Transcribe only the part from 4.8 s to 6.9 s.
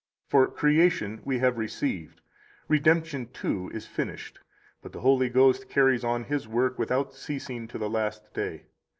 But the Holy Ghost carries on His work